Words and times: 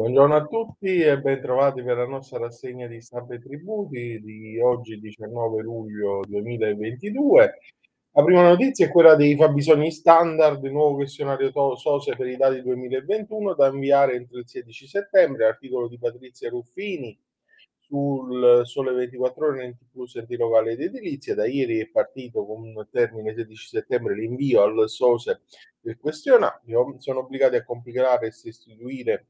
Buongiorno 0.00 0.34
a 0.34 0.46
tutti 0.46 0.98
e 0.98 1.20
bentrovati 1.20 1.82
per 1.82 1.98
la 1.98 2.06
nostra 2.06 2.38
rassegna 2.38 2.86
di 2.86 3.02
stampa 3.02 3.34
e 3.34 3.38
tributi 3.38 4.18
di 4.22 4.58
oggi 4.58 4.98
19 4.98 5.60
luglio 5.60 6.22
2022. 6.26 7.58
La 8.12 8.24
prima 8.24 8.48
notizia 8.48 8.86
è 8.86 8.90
quella 8.90 9.14
dei 9.14 9.36
fabbisogni 9.36 9.90
standard, 9.90 10.64
il 10.64 10.72
nuovo 10.72 10.94
questionario 10.94 11.52
SOSE 11.76 12.16
per 12.16 12.28
i 12.28 12.38
dati 12.38 12.62
2021 12.62 13.52
da 13.52 13.66
inviare 13.66 14.14
entro 14.14 14.38
il 14.38 14.48
16 14.48 14.86
settembre, 14.86 15.44
articolo 15.44 15.86
di 15.86 15.98
Patrizia 15.98 16.48
Ruffini 16.48 17.20
sul 17.78 18.62
Sole 18.64 18.92
24 18.92 19.48
Ore 19.48 19.64
Enti 19.64 19.84
Plus 19.92 20.16
Enti 20.16 20.38
Locali 20.38 20.70
ed 20.70 20.80
Edilizia. 20.80 21.34
Da 21.34 21.44
ieri 21.44 21.78
è 21.78 21.90
partito 21.90 22.46
con 22.46 22.88
termine 22.90 23.34
16 23.34 23.68
settembre 23.68 24.14
l'invio 24.14 24.62
al 24.62 24.88
SOSE 24.88 25.42
del 25.78 25.98
questionario. 25.98 26.94
Sono 27.00 27.18
obbligati 27.18 27.56
a 27.56 27.64
compilare 27.64 28.28
e 28.28 28.32
sostituire 28.32 29.26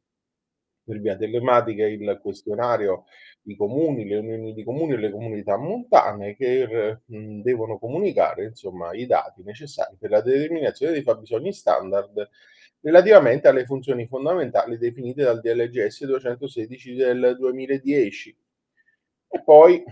per 0.84 1.00
via 1.00 1.16
telematica 1.16 1.86
il 1.86 2.18
questionario 2.22 3.04
i 3.44 3.56
comuni, 3.56 4.06
le 4.06 4.16
unioni 4.16 4.52
di 4.52 4.64
comuni 4.64 4.94
e 4.94 4.96
le 4.98 5.10
comunità 5.10 5.56
montane 5.56 6.36
che 6.36 7.00
mh, 7.04 7.40
devono 7.40 7.78
comunicare 7.78 8.44
insomma, 8.44 8.92
i 8.92 9.06
dati 9.06 9.42
necessari 9.42 9.96
per 9.98 10.10
la 10.10 10.20
determinazione 10.20 10.92
dei 10.92 11.02
fabbisogni 11.02 11.52
standard 11.52 12.28
relativamente 12.82 13.48
alle 13.48 13.64
funzioni 13.64 14.06
fondamentali 14.06 14.78
definite 14.78 15.22
dal 15.22 15.40
DLGS 15.40 16.04
216 16.04 16.94
del 16.94 17.36
2010. 17.38 18.36
E 19.32 19.42
poi 19.42 19.82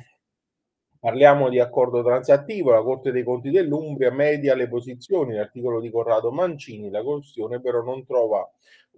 Parliamo 1.00 1.48
di 1.48 1.60
accordo 1.60 2.02
transattivo, 2.02 2.72
la 2.72 2.82
Corte 2.82 3.12
dei 3.12 3.22
Conti 3.22 3.50
dell'Umbria 3.50 4.10
media 4.10 4.56
le 4.56 4.66
posizioni, 4.66 5.34
l'articolo 5.34 5.80
di 5.80 5.90
Corrado 5.90 6.32
Mancini, 6.32 6.90
la 6.90 7.04
questione 7.04 7.60
però 7.60 7.82
non 7.82 8.04
trova 8.04 8.48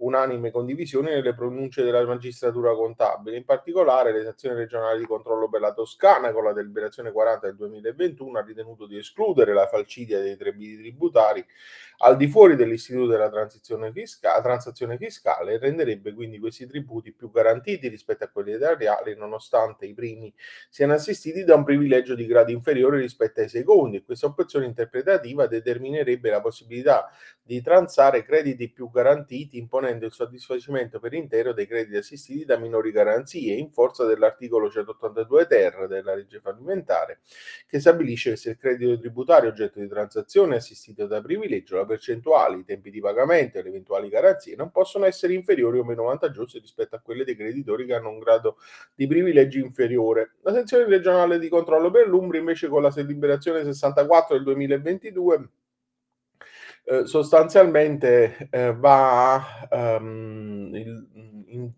unanime 0.01 0.51
condivisione 0.51 1.13
nelle 1.13 1.35
pronunce 1.35 1.83
della 1.83 2.03
magistratura 2.05 2.73
contabile, 2.73 3.37
in 3.37 3.45
particolare 3.45 4.11
le 4.11 4.23
sezioni 4.23 4.55
regionali 4.55 4.99
di 4.99 5.05
controllo 5.05 5.47
per 5.47 5.61
la 5.61 5.73
Toscana 5.73 6.31
con 6.31 6.43
la 6.43 6.53
deliberazione 6.53 7.11
40 7.11 7.47
del 7.47 7.55
2021 7.55 8.39
ha 8.39 8.41
ritenuto 8.41 8.87
di 8.87 8.97
escludere 8.97 9.53
la 9.53 9.67
falcidia 9.67 10.19
dei 10.19 10.35
trebiti 10.37 10.77
tributari 10.77 11.45
al 12.03 12.17
di 12.17 12.27
fuori 12.27 12.55
dell'istituto 12.55 13.07
della 13.07 13.29
transizione 13.29 13.91
fiscale, 13.91 14.41
transazione 14.41 14.97
fiscale 14.97 15.53
e 15.53 15.57
renderebbe 15.59 16.13
quindi 16.13 16.39
questi 16.39 16.65
tributi 16.65 17.13
più 17.13 17.29
garantiti 17.29 17.87
rispetto 17.87 18.23
a 18.23 18.27
quelli 18.27 18.53
erariali 18.53 19.15
nonostante 19.15 19.85
i 19.85 19.93
primi 19.93 20.33
siano 20.69 20.93
assistiti 20.93 21.43
da 21.43 21.53
un 21.53 21.63
privilegio 21.63 21.89
di 21.99 22.25
grado 22.25 22.51
inferiore 22.51 22.99
rispetto 22.99 23.41
ai 23.41 23.49
secondi. 23.49 24.03
Questa 24.03 24.27
opzione 24.27 24.65
interpretativa 24.65 25.45
determinerebbe 25.47 26.29
la 26.29 26.39
possibilità 26.39 27.09
di 27.43 27.61
transare 27.61 28.23
crediti 28.23 28.69
più 28.69 28.89
garantiti 28.89 29.57
imponendo 29.57 30.05
il 30.05 30.13
soddisfacimento 30.13 30.99
per 30.99 31.13
intero 31.13 31.51
dei 31.51 31.67
crediti 31.67 31.97
assistiti 31.97 32.45
da 32.45 32.57
minori 32.57 32.91
garanzie 32.91 33.55
in 33.55 33.71
forza 33.71 34.05
dell'articolo 34.05 34.69
182 34.69 35.47
ter 35.47 35.87
della 35.87 36.15
legge 36.15 36.39
fallimentare 36.39 37.19
che 37.71 37.79
stabilisce 37.79 38.31
che 38.31 38.35
se 38.35 38.49
il 38.49 38.57
credito 38.57 38.99
tributario 38.99 39.49
oggetto 39.49 39.79
di 39.79 39.87
transazione 39.87 40.55
è 40.55 40.57
assistito 40.57 41.07
da 41.07 41.21
privilegio 41.21 41.77
la 41.77 41.85
percentuali, 41.85 42.59
i 42.59 42.65
tempi 42.65 42.91
di 42.91 42.99
pagamento 42.99 43.57
e 43.57 43.63
le 43.63 43.69
eventuali 43.69 44.09
garanzie 44.09 44.57
non 44.57 44.71
possono 44.71 45.05
essere 45.05 45.35
inferiori 45.35 45.79
o 45.79 45.85
meno 45.85 46.03
vantaggiose 46.03 46.59
rispetto 46.59 46.97
a 46.97 46.99
quelle 46.99 47.23
dei 47.23 47.37
creditori 47.37 47.85
che 47.85 47.93
hanno 47.93 48.09
un 48.09 48.19
grado 48.19 48.57
di 48.93 49.07
privilegio 49.07 49.59
inferiore. 49.59 50.33
La 50.41 50.53
sezione 50.53 50.83
regionale 50.83 51.39
di 51.39 51.47
controllo 51.47 51.89
per 51.91 52.09
l'Umbria 52.09 52.41
invece 52.41 52.67
con 52.67 52.81
la 52.81 52.91
deliberazione 52.93 53.63
64 53.63 54.35
del 54.35 54.43
2022 54.43 55.49
eh, 56.83 57.05
sostanzialmente 57.05 58.49
eh, 58.49 58.73
va 58.75 59.67
um, 59.69 60.71
il, 60.73 61.07
in, 61.47 61.71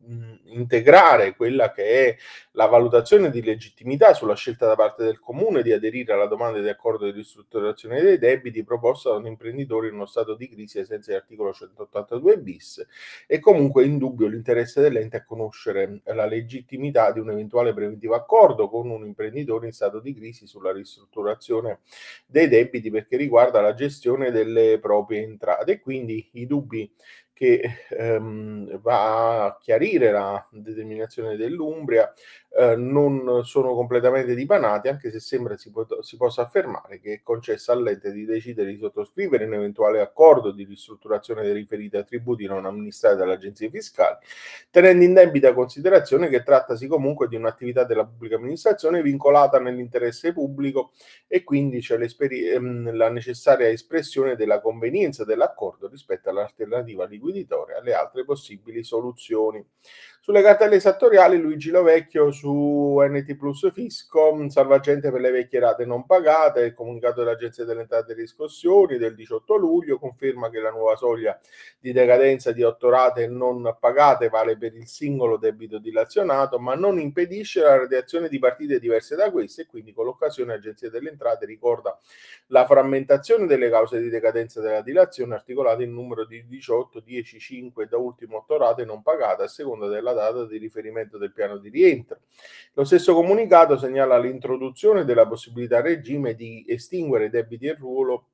integrare 0.54 1.36
quella 1.36 1.72
che 1.72 1.84
è 1.84 2.18
la 2.52 2.68
valutazione 2.68 3.30
di 3.30 3.42
legittimità 3.42 4.14
sulla 4.14 4.36
scelta 4.36 4.68
da 4.68 4.76
parte 4.76 5.04
del 5.04 5.20
comune 5.20 5.62
di 5.62 5.72
aderire 5.72 6.14
alla 6.14 6.28
domanda 6.28 6.60
di 6.60 6.70
accordo 6.70 7.06
di 7.06 7.12
ristrutturazione 7.12 8.02
dei 8.02 8.18
debiti 8.18 8.64
proposta 8.64 9.10
da 9.10 9.18
un 9.18 9.26
imprenditore 9.26 9.88
in 9.88 9.96
uno 9.96 10.06
stato 10.06 10.36
di 10.36 10.48
crisi 10.48 10.80
ai 10.80 10.86
sensi 10.86 11.10
dell'articolo 11.10 11.52
182 11.52 12.38
bis. 12.38 12.86
E 13.28 13.40
comunque 13.40 13.84
in 13.84 13.98
dubbio 13.98 14.28
l'interesse 14.28 14.82
dell'ente 14.82 15.18
a 15.18 15.24
conoscere 15.24 16.02
la 16.06 16.26
legittimità 16.26 17.12
di 17.12 17.20
un 17.20 17.32
eventuale 17.32 17.74
preventivo 17.74 18.16
accordo 18.16 18.70
con 18.70 18.90
un 18.90 19.06
imprenditore 19.06 19.66
in 19.66 19.74
stato 19.74 20.00
di 20.00 20.14
crisi 20.14 20.48
sulla 20.48 20.72
ristrutturazione 20.72 21.80
dei 22.26 22.48
debiti 22.48 22.90
perché 22.90 23.18
riguarda 23.18 23.62
la 23.62 23.74
gestione 23.74 24.32
delle 24.32 24.80
proprie 24.80 24.93
entrate 25.22 25.72
e 25.74 25.80
quindi 25.80 26.30
i 26.34 26.46
dubbi 26.46 26.92
che 27.34 27.62
ehm, 27.90 28.80
va 28.80 29.46
a 29.46 29.58
chiarire 29.60 30.12
la 30.12 30.46
determinazione 30.52 31.36
dell'Umbria 31.36 32.14
eh, 32.56 32.76
non 32.76 33.42
sono 33.44 33.74
completamente 33.74 34.36
dipanati, 34.36 34.88
anche 34.88 35.10
se 35.10 35.20
sembra 35.20 35.58
si, 35.58 35.72
po- 35.72 36.04
si 36.04 36.18
possa 36.18 36.44
affermare 36.44 37.00
che 37.00 37.14
è 37.14 37.22
concessa 37.24 37.74
all'ente 37.74 38.12
di 38.12 38.26
decidere 38.26 38.70
di 38.70 38.78
sottoscrivere 38.78 39.46
un 39.46 39.56
eventuale 39.56 40.00
accordo 40.00 40.52
di 40.52 40.64
ristrutturazione 40.64 41.42
dei 41.42 41.54
riferiti 41.54 41.98
attributi 41.98 42.46
non 42.46 42.66
amministrati 42.66 43.18
dalle 43.18 43.34
agenzie 43.34 43.72
fiscali, 43.72 44.18
tenendo 44.70 45.04
in 45.04 45.14
debita 45.14 45.54
considerazione 45.54 46.30
che 46.30 46.44
trattasi 46.44 46.86
comunque 46.86 47.28
di 47.28 47.36
un'attività 47.36 47.84
della 47.84 48.06
pubblica 48.06 48.36
amministrazione 48.36 49.02
vincolata 49.02 49.60
nell'interesse 49.60 50.34
pubblico 50.34 50.92
e 51.28 51.44
quindi 51.44 51.80
c'è 51.80 51.98
ehm, 52.00 52.96
la 52.96 53.10
necessaria 53.10 53.68
espressione 53.68 54.36
della 54.36 54.62
convenienza 54.62 55.26
dell'accordo 55.26 55.88
rispetto 55.88 56.30
all'alternativa 56.30 57.06
liquiditoria 57.06 57.22
e 57.74 57.76
alle 57.76 57.94
altre 57.94 58.26
possibili 58.26 58.84
soluzioni. 58.84 59.66
Sulle 60.26 60.42
cartelle 60.42 60.76
esattoriali 60.76 61.38
Luigi 61.38 61.70
Lovecchio 61.70 62.32
su 62.32 62.98
NT 62.98 63.36
Plus 63.36 63.70
Fisco, 63.74 64.50
salvagente 64.50 65.12
per 65.12 65.20
le 65.20 65.32
vecchie 65.32 65.60
rate 65.60 65.86
non 65.86 66.06
pagate, 66.06 66.62
il 66.62 66.74
comunicato 66.74 67.22
dell'Agenzia 67.22 67.66
delle 67.66 67.82
Entrate 67.82 68.14
e 68.14 68.16
Riscossioni 68.16 68.98
del 68.98 69.16
18 69.16 69.58
luglio 69.58 70.00
conferma 70.00 70.50
che 70.50 70.62
la 70.62 70.70
nuova 70.70 70.96
soglia 70.96 71.38
di 71.78 71.92
decadenza 71.92 72.54
di 72.54 72.64
otto 72.64 72.88
rate 72.88 73.28
non 73.28 73.76
pagate 73.78 74.30
vale 74.30 74.58
per 74.58 74.74
il 74.74 74.88
singolo 74.88 75.36
debito 75.36 75.78
dilazionato, 75.78 76.58
ma 76.58 76.74
non 76.74 77.02
impedisce 77.02 77.60
la 77.60 77.80
radiazione 77.80 78.30
di 78.30 78.40
partite 78.40 78.80
diverse 78.80 79.18
da 79.18 79.30
queste 79.30 79.64
e 79.64 79.66
quindi 79.66 79.92
con 79.92 80.06
l'occasione 80.06 80.54
l'Agenzia 80.54 80.90
delle 80.90 81.10
Entrate 81.10 81.46
ricorda 81.46 82.00
la 82.48 82.66
frammentazione 82.66 83.46
delle 83.46 83.70
cause 83.70 84.00
di 84.00 84.08
decadenza 84.08 84.62
della 84.62 84.80
dilazione 84.80 85.34
articolate 85.34 85.84
in 85.84 85.92
numero 85.92 86.26
di 86.26 86.48
18, 86.48 87.02
10, 87.02 87.40
5 87.40 87.84
e 87.84 87.88
da 87.88 87.98
ultimo 87.98 88.38
8 88.38 88.58
rate 88.58 88.86
non 88.86 89.02
pagate 89.02 89.44
a 89.44 89.48
seconda 89.50 89.90
della 89.90 90.12
data 90.14 90.46
di 90.46 90.58
riferimento 90.58 91.18
del 91.18 91.34
piano 91.34 91.58
di 91.58 91.70
rientro. 91.70 92.20
Lo 92.74 92.84
stesso 92.84 93.14
comunicato 93.14 93.78
segnala 93.78 94.18
l'introduzione 94.18 95.06
della 95.06 95.28
possibilità 95.28 95.78
a 95.78 95.82
regime 95.82 96.36
di 96.36 96.66
estinguere 96.68 97.30
debiti 97.30 97.68
e 97.68 97.76
ruolo 97.76 98.28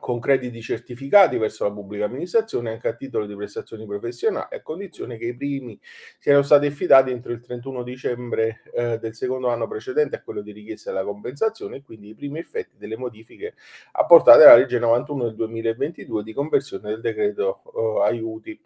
con 0.00 0.18
crediti 0.18 0.60
certificati 0.62 1.36
verso 1.36 1.64
la 1.64 1.70
pubblica 1.70 2.06
amministrazione 2.06 2.70
anche 2.70 2.88
a 2.88 2.94
titolo 2.94 3.26
di 3.26 3.36
prestazioni 3.36 3.86
professionali, 3.86 4.56
a 4.56 4.62
condizione 4.62 5.16
che 5.18 5.26
i 5.26 5.36
primi 5.36 5.78
siano 6.18 6.42
stati 6.42 6.66
affidati 6.66 7.10
entro 7.10 7.32
il 7.32 7.40
31 7.40 7.82
dicembre 7.84 8.62
eh, 8.74 8.98
del 8.98 9.14
secondo 9.14 9.48
anno 9.48 9.68
precedente 9.68 10.16
a 10.16 10.22
quello 10.22 10.40
di 10.40 10.52
richiesta 10.52 10.90
della 10.90 11.04
compensazione 11.04 11.76
e 11.76 11.82
quindi 11.82 12.08
i 12.08 12.14
primi 12.14 12.38
effetti 12.38 12.76
delle 12.76 12.96
modifiche 12.96 13.54
apportate 13.92 14.44
alla 14.44 14.56
legge 14.56 14.78
91 14.78 15.24
del 15.24 15.34
2022 15.36 16.22
di 16.24 16.32
conversione 16.32 16.88
del 16.88 17.00
decreto 17.00 17.62
eh, 17.76 18.08
aiuti. 18.08 18.58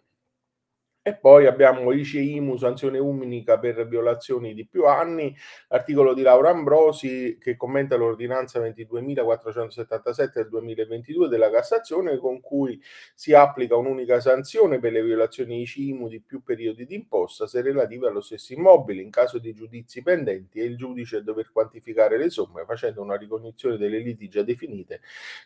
E 1.07 1.13
poi 1.13 1.45
abbiamo 1.45 1.91
ICE 1.91 2.19
IMU, 2.19 2.57
sanzione 2.57 2.97
unica 2.97 3.59
per 3.59 3.87
violazioni 3.87 4.55
di 4.55 4.65
più 4.65 4.87
anni, 4.87 5.35
articolo 5.67 6.15
di 6.15 6.23
Laura 6.23 6.49
Ambrosi 6.49 7.37
che 7.39 7.55
commenta 7.55 7.95
l'ordinanza 7.95 8.59
22.477 8.59 10.31
del 10.33 10.49
2022 10.49 11.27
della 11.27 11.51
Cassazione 11.51 12.17
con 12.17 12.41
cui 12.41 12.81
si 13.13 13.35
applica 13.35 13.75
un'unica 13.75 14.19
sanzione 14.19 14.79
per 14.79 14.93
le 14.93 15.03
violazioni 15.03 15.61
ICE 15.61 15.81
IMU 15.81 16.07
di 16.07 16.21
più 16.21 16.41
periodi 16.41 16.87
di 16.87 16.95
imposta 16.95 17.45
se 17.45 17.61
relative 17.61 18.07
allo 18.07 18.21
stesso 18.21 18.53
immobile. 18.53 19.03
In 19.03 19.11
caso 19.11 19.37
di 19.37 19.53
giudizi 19.53 20.01
pendenti 20.01 20.59
è 20.59 20.63
il 20.63 20.75
giudice 20.75 21.21
dover 21.21 21.51
quantificare 21.51 22.17
le 22.17 22.31
somme 22.31 22.65
facendo 22.65 23.03
una 23.03 23.15
ricognizione 23.15 23.77
delle 23.77 23.99
liti 23.99 24.27
già 24.27 24.41
definite 24.41 25.01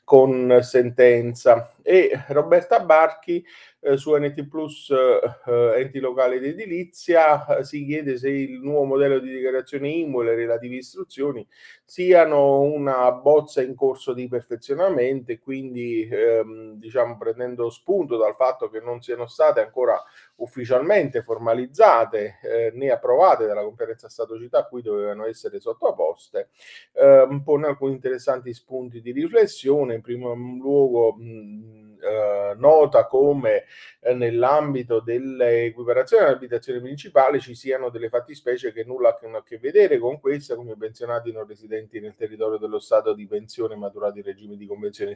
con 0.06 0.60
sentenza. 0.62 1.76
E 1.82 2.12
Roberta 2.30 2.80
Barchi 2.80 3.46
eh, 3.82 3.98
su 3.98 4.16
NT 4.16 4.48
Plus 4.48 4.90
eh, 4.90 5.20
enti 5.50 6.00
locali 6.00 6.40
di 6.40 6.50
edilizia 6.50 7.58
eh, 7.58 7.64
si 7.64 7.86
chiede 7.86 8.18
se 8.18 8.30
il 8.30 8.60
nuovo 8.62 8.86
modello 8.86 9.20
di 9.20 9.32
dichiarazione 9.32 9.90
IMU 9.90 10.22
e 10.22 10.26
le 10.26 10.36
relative 10.36 10.76
istruzioni 10.76 11.46
siano 11.84 12.62
una 12.62 13.12
bozza 13.12 13.62
in 13.62 13.76
corso 13.76 14.14
di 14.14 14.28
perfezionamento 14.28 15.32
e 15.32 15.40
quindi 15.40 16.08
ehm, 16.10 16.76
diciamo 16.76 17.18
prendendo 17.18 17.70
spunto 17.70 18.18
dal 18.18 18.36
fatto 18.36 18.70
che 18.70 18.80
non 18.80 19.02
siano 19.02 19.28
state 19.28 19.60
ancora 19.62 20.02
ufficialmente 20.40 21.22
formalizzate 21.22 22.40
eh, 22.42 22.72
né 22.74 22.90
approvate 22.90 23.46
dalla 23.46 23.64
conferenza 23.64 24.10
Stato-Città 24.10 24.60
a 24.60 24.68
cui 24.68 24.82
dovevano 24.82 25.26
essere 25.26 25.60
sottoposte, 25.60 26.50
eh, 26.94 27.42
pone 27.44 27.68
alcuni 27.68 27.94
interessanti 27.94 28.54
spunti 28.54 29.02
di 29.02 29.12
riflessione. 29.12 29.96
In 29.96 30.02
primo 30.02 30.34
luogo 30.34 31.16
mh, 31.16 31.90
eh, 32.02 32.56
nota 32.58 33.06
come 33.06 33.66
eh, 34.00 34.14
nell'ambito 34.14 35.02
dell'equiparazione 35.02 36.26
all'abitazione 36.26 36.80
principale 36.80 37.40
ci 37.40 37.54
siano 37.56 37.90
delle 37.90 38.10
fattispecie 38.10 38.72
che 38.72 38.84
nulla 38.86 39.18
hanno 39.22 39.38
a 39.38 39.44
che 39.44 39.58
vedere 39.58 40.00
con 40.00 40.20
questa, 40.20 40.56
come 40.56 40.76
pensionati 40.78 41.32
non 41.32 41.46
residenti 41.46 42.00
nel 42.00 42.16
territorio 42.16 42.58
dello 42.58 42.80
Stato 42.80 43.14
di 43.14 43.28
pensione 43.28 43.76
maturati 43.76 44.20
in 44.20 44.26
regime 44.26 44.56
di 44.56 44.66
convenzione 44.66 45.14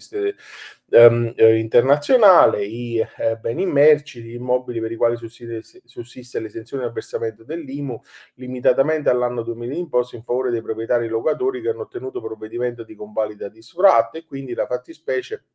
ehm, 0.89 1.33
eh, 1.35 1.57
internazionale, 1.57 2.65
i 2.65 2.97
eh, 2.99 3.37
beni 3.37 3.63
immerci, 3.63 4.21
gli 4.21 4.33
immobili 4.33 4.79
per 4.81 4.91
i 4.91 4.95
quali 4.95 5.12
sussiste, 5.17 5.81
sussiste 5.85 6.39
l'esenzione 6.39 6.83
al 6.83 6.91
versamento 6.91 7.43
dell'IMU 7.43 7.99
limitatamente 8.35 9.09
all'anno 9.09 9.43
2000 9.43 9.75
imposto 9.75 10.15
in 10.15 10.23
favore 10.23 10.51
dei 10.51 10.61
proprietari 10.61 11.07
locatori 11.07 11.61
che 11.61 11.69
hanno 11.69 11.81
ottenuto 11.81 12.21
provvedimento 12.21 12.83
di 12.83 12.95
convalida 12.95 13.49
di 13.49 13.61
sfratto 13.61 14.17
e 14.17 14.25
quindi 14.25 14.53
la 14.53 14.65
fattispecie 14.65 15.45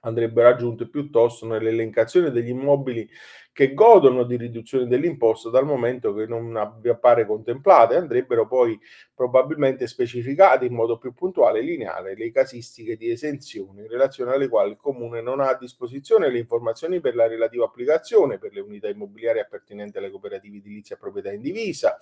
andrebbe 0.00 0.42
raggiunte 0.42 0.88
piuttosto 0.88 1.46
nell'elencazione 1.46 2.30
degli 2.30 2.48
immobili 2.50 3.08
che 3.56 3.72
godono 3.72 4.24
di 4.24 4.36
riduzione 4.36 4.86
dell'imposta 4.86 5.48
dal 5.48 5.64
momento 5.64 6.12
che 6.12 6.26
non 6.26 6.54
appare 6.56 7.24
contemplate, 7.24 7.96
andrebbero 7.96 8.46
poi 8.46 8.78
probabilmente 9.14 9.86
specificate 9.86 10.66
in 10.66 10.74
modo 10.74 10.98
più 10.98 11.14
puntuale 11.14 11.60
e 11.60 11.62
lineare 11.62 12.14
le 12.14 12.30
casistiche 12.30 12.98
di 12.98 13.08
esenzione 13.08 13.84
in 13.84 13.88
relazione 13.88 14.34
alle 14.34 14.48
quali 14.48 14.72
il 14.72 14.76
Comune 14.76 15.22
non 15.22 15.40
ha 15.40 15.48
a 15.48 15.56
disposizione 15.56 16.30
le 16.30 16.38
informazioni 16.38 17.00
per 17.00 17.14
la 17.14 17.26
relativa 17.26 17.64
applicazione 17.64 18.36
per 18.36 18.52
le 18.52 18.60
unità 18.60 18.88
immobiliari 18.88 19.38
appartenenti 19.38 19.96
alle 19.96 20.10
cooperative 20.10 20.58
edilizie 20.58 20.96
a 20.96 20.98
proprietà 20.98 21.32
indivisa, 21.32 21.96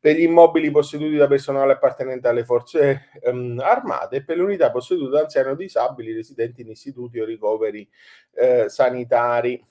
per 0.00 0.16
gli 0.16 0.22
immobili 0.22 0.70
posseduti 0.70 1.16
da 1.16 1.26
personale 1.26 1.72
appartenente 1.72 2.28
alle 2.28 2.44
forze 2.44 3.10
ehm, 3.22 3.60
armate 3.62 4.16
e 4.16 4.24
per 4.24 4.38
le 4.38 4.44
unità 4.44 4.70
possedute 4.70 5.10
da 5.10 5.20
anziani 5.20 5.50
o 5.50 5.54
disabili 5.54 6.14
residenti 6.14 6.62
in 6.62 6.70
istituti 6.70 7.20
o 7.20 7.26
ricoveri 7.26 7.86
eh, 8.32 8.70
sanitari. 8.70 9.62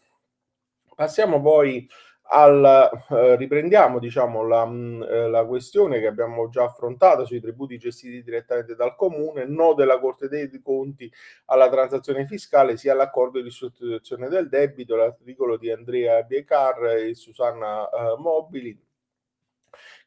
Passiamo 0.96 1.42
poi 1.42 1.88
al, 2.26 2.90
eh, 3.10 3.36
riprendiamo 3.36 4.00
diciamo, 4.00 4.46
la, 4.48 4.66
mm, 4.66 5.04
eh, 5.04 5.30
la, 5.30 5.46
questione 5.46 6.00
che 6.00 6.08
abbiamo 6.08 6.50
già 6.50 6.64
affrontato 6.64 7.26
sui 7.26 7.42
tributi 7.42 7.78
gestiti 7.78 8.24
direttamente 8.24 8.76
dal 8.76 8.96
comune, 8.96 9.46
no 9.46 9.74
della 9.74 10.00
Corte 10.00 10.28
dei 10.30 10.50
Conti 10.62 11.12
alla 11.46 11.70
transazione 11.70 12.26
fiscale 12.26 12.78
sia 12.78 12.94
all'accordo 12.94 13.42
di 13.42 13.50
sostituzione 13.50 14.30
del 14.30 14.50
debito, 14.50 14.96
l'articolo 14.96 15.58
di 15.58 15.72
Andrea 15.72 16.22
Biecar 16.24 16.86
e 16.96 17.14
Susanna 17.14 17.90
eh, 17.90 18.16
Mobili 18.18 18.80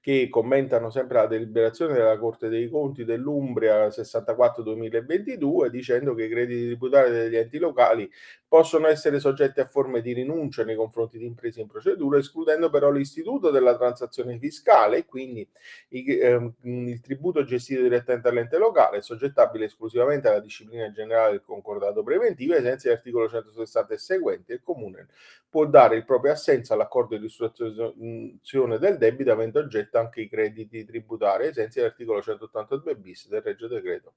che 0.07 0.29
commentano 0.29 0.89
sempre 0.89 1.17
la 1.17 1.27
deliberazione 1.27 1.95
della 1.95 2.17
Corte 2.17 2.49
dei 2.49 2.69
Conti 2.69 3.05
dell'Umbria 3.05 3.89
64-2022 3.89 5.67
dicendo 5.67 6.15
che 6.15 6.27
i 6.27 6.29
crediti 6.29 6.67
tributari 6.67 7.11
degli 7.11 7.35
enti 7.35 7.59
locali 7.59 8.09
possono 8.49 8.87
essere 8.87 9.19
soggetti 9.19 9.61
a 9.61 9.67
forme 9.67 10.01
di 10.01 10.13
rinuncia 10.13 10.65
nei 10.65 10.77
confronti 10.77 11.19
di 11.19 11.27
imprese 11.27 11.61
in 11.61 11.67
procedura, 11.67 12.19
escludendo 12.19 12.71
però 12.71 12.91
l'istituto 12.91 13.51
della 13.51 13.77
transazione 13.77 14.39
fiscale 14.39 14.99
e 14.99 15.05
quindi 15.07 15.49
i, 15.89 16.19
ehm, 16.19 16.55
il 16.63 17.01
tributo 17.01 17.45
gestito 17.45 17.83
direttamente 17.83 18.29
all'ente 18.29 18.59
locale 18.59 19.01
soggettabile 19.03 19.65
esclusivamente 19.67 20.29
alla 20.29 20.41
disciplina 20.41 20.91
generale 20.93 21.33
del 21.33 21.43
concordato 21.43 22.03
preventivo 22.03 22.55
ai 22.55 22.63
sensi 22.63 22.87
dell'articolo 22.87 23.29
160 23.29 23.95
e 23.95 23.99
seguenti. 23.99 24.53
Il 24.53 24.63
Comune 24.63 25.09
può 25.49 25.67
dare 25.67 25.97
il 25.97 26.05
proprio 26.05 26.33
assenso 26.33 26.73
all'accordo 26.73 27.17
di 27.17 27.23
ristrutturazione 27.23 28.79
del 28.79 28.97
debito 28.99 29.33
avendo 29.33 29.59
oggetto 29.59 29.99
anche 29.99 30.21
i 30.21 30.29
crediti 30.29 30.85
tributari 30.85 31.47
ai 31.47 31.53
sensi 31.53 31.79
dell'articolo 31.79 32.23
182 32.23 32.97
bis 32.97 33.29
del 33.29 33.43
Regio 33.43 33.67
Decreto 33.67 34.13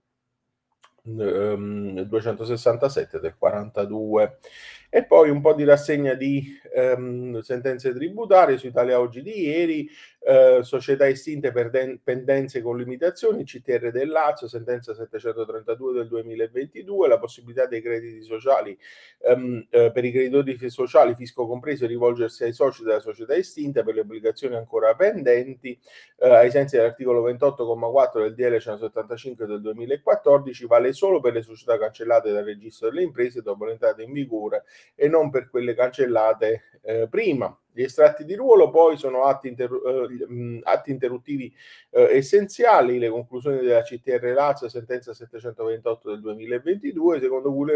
267 1.04 3.16
ehm, 3.16 3.22
del 3.22 3.36
42 3.38 4.38
e 4.90 5.06
poi 5.06 5.30
un 5.30 5.42
po' 5.42 5.54
di 5.54 5.63
rassegna 5.63 6.13
di 6.13 6.60
ehm, 6.74 7.40
sentenze 7.42 7.94
tributarie 7.94 8.57
su 8.57 8.68
Italia 8.68 9.00
Oggi 9.00 9.22
di 9.22 9.42
ieri, 9.42 9.90
eh, 10.19 10.60
società 10.63 11.07
estinte 11.07 11.51
per 11.51 11.69
den- 11.69 12.00
pendenze 12.04 12.62
con 12.62 12.77
limitazioni, 12.77 13.44
CTR 13.44 13.92
del 13.92 14.10
Lazio, 14.10 14.48
sentenza 14.48 14.94
732 14.94 15.94
del 15.94 16.07
2022, 16.07 17.07
la 17.07 17.19
possibilità 17.19 17.66
dei 17.66 17.81
crediti 17.81 18.24
sociali 18.24 18.77
ehm, 19.21 19.68
eh, 19.69 19.92
per 19.92 20.06
i 20.06 20.12
creditori 20.12 20.57
sociali, 20.69 21.16
fisco 21.16 21.48
compreso, 21.48 21.88
rivolgersi 21.88 22.44
ai 22.44 22.54
soci 22.54 22.83
della 22.83 23.00
società 23.00 23.33
estinta 23.36 23.83
per 23.83 23.95
le 23.95 24.01
obbligazioni 24.01 24.56
ancora 24.56 24.94
pendenti, 24.95 25.80
eh, 26.18 26.30
ai 26.30 26.51
sensi 26.51 26.75
dell'articolo 26.75 27.21
28,4 27.21 28.21
del 28.21 28.36
DL 28.36 28.60
175 28.60 29.45
del 29.45 29.62
2014, 29.62 30.66
vale 30.66 30.94
solo 30.94 31.19
per 31.21 31.33
le 31.33 31.42
società 31.42 31.77
cancellate 31.77 32.31
dal 32.31 32.44
registro 32.44 32.89
delle 32.89 33.04
imprese 33.04 33.42
dopo 33.42 33.66
l'entrata 33.66 34.01
in 34.01 34.12
vigore 34.12 34.63
e 34.95 35.07
non 35.07 35.30
per 35.30 35.50
quelle 35.50 35.74
cancellate 35.74 36.62
eh, 36.89 37.07
prima. 37.07 37.56
Gli 37.71 37.83
estratti 37.83 38.25
di 38.25 38.33
ruolo 38.33 38.71
poi 38.71 38.97
sono 38.97 39.24
atti, 39.25 39.47
inter- 39.47 39.71
eh, 39.71 40.59
atti 40.63 40.91
interruttivi 40.91 41.53
eh, 41.91 42.18
essenziali, 42.18 42.97
le 42.97 43.09
conclusioni 43.09 43.59
della 43.59 43.83
CTR 43.83 44.33
Lazio, 44.33 44.68
sentenza 44.68 45.13
728 45.13 46.09
del 46.09 46.19
2022, 46.19 47.21
secondo 47.21 47.53
cui 47.53 47.71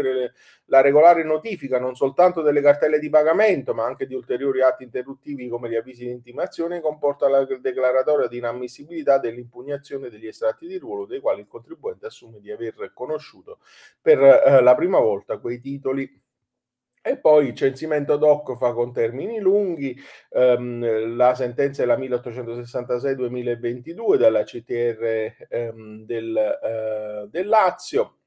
la 0.66 0.80
regolare 0.80 1.22
notifica 1.22 1.78
non 1.78 1.94
soltanto 1.94 2.42
delle 2.42 2.60
cartelle 2.60 2.98
di 2.98 3.08
pagamento, 3.08 3.72
ma 3.72 3.86
anche 3.86 4.06
di 4.06 4.14
ulteriori 4.14 4.62
atti 4.62 4.82
interruttivi 4.82 5.48
come 5.48 5.70
gli 5.70 5.76
avvisi 5.76 6.04
di 6.04 6.10
intimazione, 6.10 6.80
comporta 6.80 7.28
la 7.28 7.44
declaratoria 7.44 8.26
di 8.26 8.38
inammissibilità 8.38 9.18
dell'impugnazione 9.18 10.10
degli 10.10 10.26
estratti 10.26 10.66
di 10.66 10.76
ruolo 10.76 11.06
dei 11.06 11.20
quali 11.20 11.40
il 11.40 11.46
contribuente 11.46 12.06
assume 12.06 12.40
di 12.40 12.50
aver 12.50 12.90
conosciuto 12.92 13.58
per 14.02 14.20
eh, 14.20 14.60
la 14.60 14.74
prima 14.74 14.98
volta 14.98 15.38
quei 15.38 15.60
titoli 15.60 16.10
e 17.06 17.18
poi 17.18 17.48
il 17.48 17.54
censimento 17.54 18.16
DOC 18.16 18.56
fa 18.56 18.72
con 18.72 18.90
termini 18.90 19.38
lunghi, 19.38 19.94
ehm, 20.30 21.16
la 21.16 21.34
sentenza 21.34 21.82
è 21.82 21.86
la 21.86 21.98
1866-2022 21.98 24.16
dalla 24.16 24.42
CTR 24.42 25.46
ehm, 25.50 26.06
del, 26.06 26.34
eh, 26.34 27.26
del 27.28 27.46
Lazio 27.46 28.20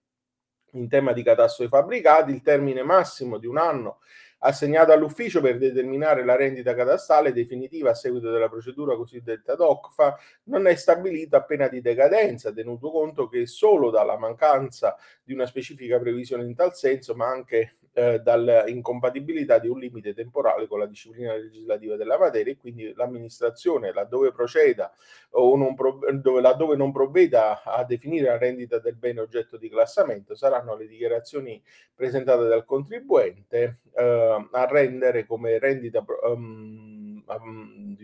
in 0.73 0.87
tema 0.89 1.11
di 1.11 1.23
catasto 1.23 1.63
dei 1.63 1.71
fabbricati, 1.71 2.31
il 2.31 2.43
termine 2.43 2.83
massimo 2.83 3.39
di 3.39 3.47
un 3.47 3.57
anno 3.57 3.97
assegnato 4.39 4.91
all'ufficio 4.91 5.41
per 5.41 5.57
determinare 5.57 6.23
la 6.23 6.35
rendita 6.35 6.75
catastale 6.75 7.33
definitiva 7.33 7.91
a 7.91 7.95
seguito 7.95 8.29
della 8.29 8.49
procedura 8.49 8.95
cosiddetta 8.95 9.55
DOCFA 9.55 10.15
non 10.43 10.67
è 10.67 10.75
stabilito 10.75 11.35
a 11.35 11.43
pena 11.43 11.67
di 11.67 11.81
decadenza, 11.81 12.51
tenuto 12.51 12.91
conto 12.91 13.27
che 13.27 13.47
solo 13.47 13.89
dalla 13.89 14.17
mancanza 14.17 14.95
di 15.23 15.33
una 15.33 15.47
specifica 15.47 15.97
previsione 15.97 16.43
in 16.43 16.53
tal 16.53 16.75
senso, 16.75 17.15
ma 17.15 17.27
anche 17.27 17.73
eh, 17.97 18.19
dall'incompatibilità 18.19 19.57
di 19.57 19.67
un 19.67 19.79
limite 19.79 20.13
temporale 20.13 20.67
con 20.67 20.77
la 20.77 20.85
disciplina 20.85 21.33
legislativa 21.33 21.95
della 21.95 22.19
materia 22.19 22.53
e 22.53 22.57
quindi 22.57 22.93
l'amministrazione 22.93 23.91
laddove 23.91 24.31
proceda 24.31 24.93
o 25.31 25.57
non 25.57 25.73
dove, 26.21 26.41
laddove 26.41 26.75
non 26.75 26.91
provveda 26.91 27.63
a 27.63 27.83
definire 27.83 28.27
la 28.27 28.37
rendita 28.37 28.77
del 28.77 28.97
bene 28.97 29.21
oggetto 29.21 29.57
di 29.57 29.67
classamento 29.67 30.35
saranno 30.35 30.75
le 30.75 30.85
dichiarazioni 30.85 31.59
presentate 31.95 32.47
dal 32.47 32.65
contribuente 32.65 33.79
eh, 33.95 34.47
a 34.51 34.65
rendere 34.67 35.25
come 35.25 35.57
rendita 35.57 36.05
um, 36.21 37.23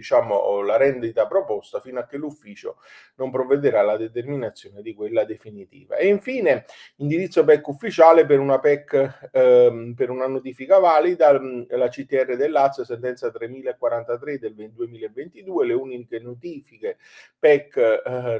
diciamo, 0.03 0.61
la 0.61 0.75
rendita 0.75 1.27
proposta 1.27 1.79
fino 1.79 1.99
a 1.99 2.05
che 2.05 2.17
l'ufficio 2.17 2.75
non 3.15 3.31
provvederà 3.31 3.79
alla 3.79 3.95
determinazione 3.95 4.81
di 4.81 4.93
quella 4.93 5.23
definitiva. 5.23 5.95
E 5.95 6.07
infine, 6.07 6.65
indirizzo 6.97 7.45
PEC 7.45 7.65
ufficiale 7.69 8.25
per 8.25 8.39
una 8.39 8.59
PEC 8.59 9.29
ehm, 9.31 9.93
per 9.95 10.09
una 10.09 10.27
notifica 10.27 10.77
valida, 10.79 11.31
la 11.31 11.87
CTR 11.87 12.35
del 12.35 12.51
Lazio, 12.51 12.83
sentenza 12.83 13.31
3043 13.31 14.39
del 14.39 14.53
2022, 14.73 15.65
le 15.65 15.73
uniche 15.73 16.19
notifiche 16.19 16.97
PEC 17.39 17.77
eh, 17.77 18.39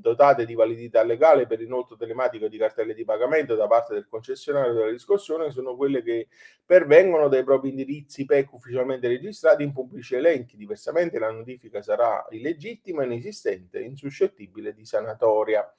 dotate 0.00 0.46
di 0.46 0.54
validità 0.54 1.02
legale 1.02 1.46
per 1.46 1.60
inoltre 1.60 1.96
telematico 1.98 2.48
di 2.48 2.56
cartelle 2.56 2.94
di 2.94 3.04
pagamento 3.04 3.54
da 3.54 3.66
parte 3.66 3.92
del 3.92 4.06
concessionario 4.08 4.72
della 4.72 4.90
riscossione 4.90 5.50
sono 5.50 5.76
quelle 5.76 6.02
che 6.02 6.28
pervengono 6.64 7.28
dai 7.28 7.44
propri 7.44 7.68
indirizzi 7.68 8.24
PEC 8.24 8.52
ufficialmente 8.54 9.08
registrati 9.08 9.62
in 9.62 9.72
pubblici 9.72 10.14
elenchi. 10.14 10.56
Diversamente 10.56 11.01
la 11.18 11.30
notifica 11.30 11.82
sarà 11.82 12.26
illegittima, 12.30 13.04
inesistente 13.04 13.80
insuscettibile 13.80 14.72
di 14.72 14.84
sanatoria. 14.84 15.70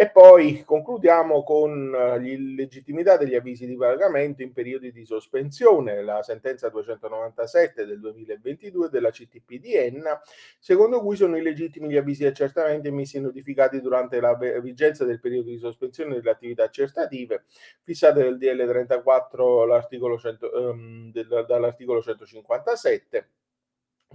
E 0.00 0.10
poi 0.10 0.62
concludiamo 0.64 1.42
con 1.42 1.92
eh, 1.92 2.18
l'illegittimità 2.20 3.16
degli 3.16 3.34
avvisi 3.34 3.66
di 3.66 3.76
pagamento 3.76 4.42
in 4.42 4.52
periodi 4.52 4.92
di 4.92 5.04
sospensione, 5.04 6.04
la 6.04 6.22
sentenza 6.22 6.68
297 6.68 7.84
del 7.84 7.98
2022 7.98 8.90
della 8.90 9.10
CTP 9.10 9.54
di 9.54 9.74
Enna, 9.74 10.20
secondo 10.60 11.00
cui 11.00 11.16
sono 11.16 11.36
illegittimi 11.36 11.88
gli 11.88 11.96
avvisi 11.96 12.22
di 12.22 12.28
accertamento 12.28 12.86
emessi 12.86 13.16
e 13.16 13.20
notificati 13.20 13.80
durante 13.80 14.20
la 14.20 14.34
vigenza 14.34 15.04
del 15.04 15.18
periodo 15.18 15.50
di 15.50 15.58
sospensione 15.58 16.14
delle 16.14 16.30
attività 16.30 16.62
accertative 16.62 17.42
fissate 17.82 18.22
nel 18.22 18.38
DL 18.38 18.68
34 18.68 19.64
l'articolo 19.64 20.16
100, 20.16 20.50
um, 20.52 21.10
del, 21.10 21.44
dall'articolo 21.46 22.00
157 22.00 23.28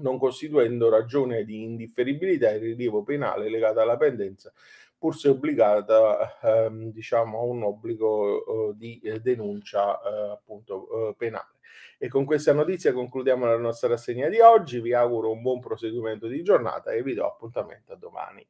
non 0.01 0.17
costituendo 0.17 0.89
ragione 0.89 1.43
di 1.45 1.63
indifferibilità 1.63 2.49
il 2.51 2.61
rilievo 2.61 3.03
penale 3.03 3.49
legato 3.49 3.79
alla 3.79 3.97
pendenza 3.97 4.51
pur 4.97 5.15
se 5.17 5.27
obbligata, 5.29 6.39
ehm, 6.41 6.91
diciamo, 6.91 7.37
a 7.39 7.43
un 7.43 7.63
obbligo, 7.63 8.43
uhm, 8.69 8.73
di, 8.77 9.01
ehm, 9.03 9.17
denuncia, 9.17 9.99
ehm, 10.01 10.29
appunto, 10.31 10.87
uhm, 10.89 11.13
penale. 11.17 11.57
E 11.97 12.07
con 12.07 12.23
questa 12.25 12.53
notizia 12.53 12.93
concludiamo 12.93 13.45
la 13.45 13.57
nostra 13.57 13.89
rassegna 13.89 14.29
di 14.29 14.39
oggi, 14.39 14.79
vi 14.79 14.93
auguro 14.93 15.31
un 15.31 15.41
buon 15.41 15.59
proseguimento 15.59 16.27
di 16.27 16.41
giornata 16.43 16.91
e 16.91 17.03
vi 17.03 17.13
do 17.13 17.25
appuntamento 17.27 17.91
a 17.93 17.95
domani. 17.97 18.45